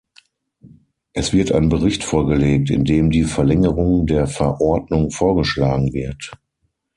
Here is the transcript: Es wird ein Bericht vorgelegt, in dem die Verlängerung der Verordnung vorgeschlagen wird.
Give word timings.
Es 1.13 1.31
wird 1.31 1.51
ein 1.51 1.69
Bericht 1.69 2.03
vorgelegt, 2.03 2.71
in 2.71 2.85
dem 2.85 3.11
die 3.11 3.23
Verlängerung 3.23 4.07
der 4.07 4.25
Verordnung 4.25 5.11
vorgeschlagen 5.11 5.93
wird. 5.93 6.31